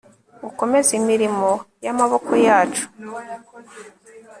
ukomeze 0.49 0.91
imirimo 0.99 1.49
y'amaboko 1.85 2.31
yacu 2.47 2.85